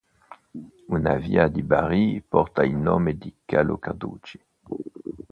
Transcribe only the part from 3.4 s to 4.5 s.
Calò Carducci.